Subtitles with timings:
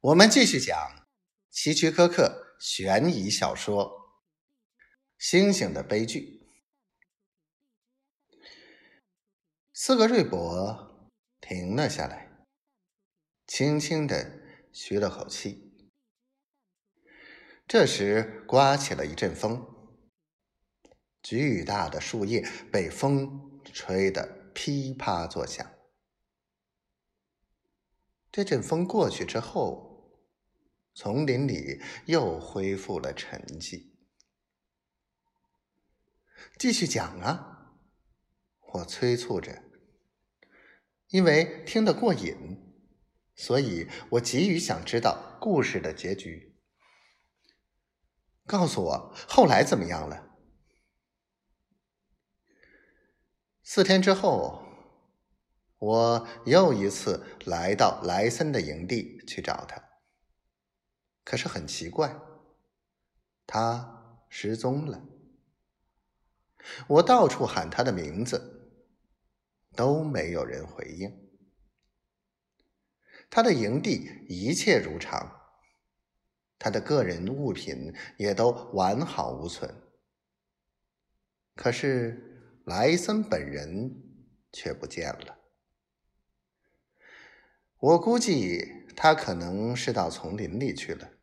[0.00, 1.08] 我们继续讲
[1.50, 3.84] 希区柯克悬疑小说
[5.18, 6.48] 《星星的悲剧》。
[9.72, 12.46] 斯格瑞博停了下来，
[13.48, 14.40] 轻轻的
[14.72, 15.90] 吁了口气。
[17.66, 19.66] 这时，刮起了一阵风，
[21.20, 25.68] 巨大的树叶被风吹得噼啪作响。
[28.30, 29.87] 这阵风过去之后，
[31.00, 33.92] 丛林里又恢复了沉寂。
[36.58, 37.76] 继续讲啊！
[38.72, 39.62] 我催促着，
[41.10, 42.34] 因为听得过瘾，
[43.36, 46.58] 所以我急于想知道故事的结局。
[48.44, 50.36] 告诉我后来怎么样了？
[53.62, 54.64] 四天之后，
[55.78, 59.87] 我又一次来到莱森的营地去找他。
[61.28, 62.18] 可是很奇怪，
[63.46, 65.04] 他失踪了。
[66.86, 68.80] 我到处喊他的名字，
[69.76, 71.28] 都没有人回应。
[73.28, 75.38] 他的营地一切如常，
[76.58, 79.82] 他的个人物品也都完好无损。
[81.54, 84.02] 可是莱森本人
[84.50, 85.38] 却不见了。
[87.80, 91.17] 我估计他可能是到丛林里去了。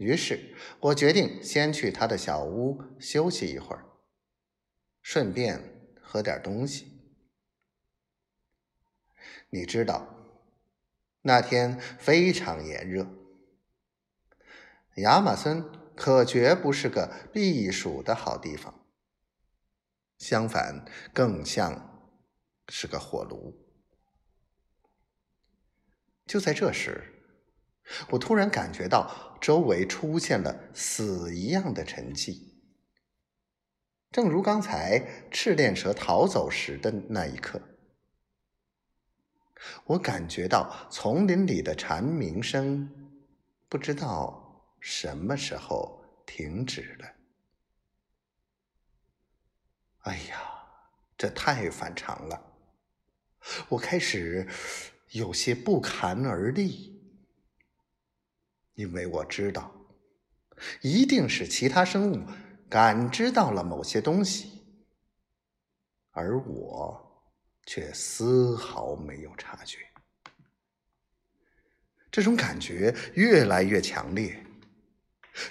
[0.00, 3.84] 于是我决定先去他的小屋休息一会儿，
[5.02, 7.02] 顺便喝点东西。
[9.50, 10.08] 你知道，
[11.20, 13.06] 那天非常炎热，
[14.96, 15.62] 亚马孙
[15.94, 18.86] 可绝不是个避暑的好地方，
[20.16, 22.16] 相反，更像
[22.68, 23.54] 是个火炉。
[26.24, 27.18] 就在这时。
[28.08, 32.42] 我突然感觉到周围出现了死一样的沉寂，
[34.10, 37.60] 正如刚才赤练蛇逃走时的那一刻。
[39.84, 42.90] 我感觉到丛林里的蝉鸣声
[43.68, 47.08] 不知道什么时候停止了。
[50.00, 50.40] 哎呀，
[51.18, 52.42] 这太反常了！
[53.68, 54.48] 我开始
[55.10, 56.99] 有些不寒而栗。
[58.80, 59.70] 因为我知道，
[60.80, 62.18] 一定是其他生物
[62.66, 64.64] 感知到了某些东西，
[66.12, 66.98] 而我
[67.66, 69.80] 却丝毫没有察觉。
[72.10, 74.42] 这种感觉越来越强烈，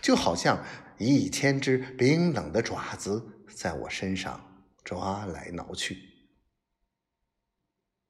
[0.02, 0.66] 就好像
[0.98, 6.04] 一千只冰冷的爪子在我身上抓来挠去。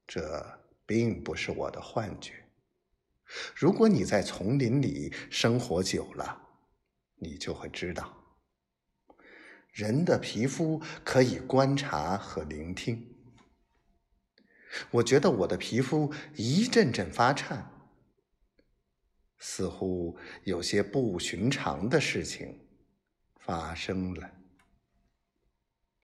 [0.07, 2.49] 这并不是我的幻觉。
[3.56, 6.42] 如果你在丛林里生活久了，
[7.16, 8.38] 你就会知道，
[9.72, 13.16] 人的皮肤可以观察和聆听。
[14.92, 17.72] 我觉得我的皮肤一阵阵发颤，
[19.38, 22.68] 似乎有些不寻常的事情
[23.40, 24.39] 发生了。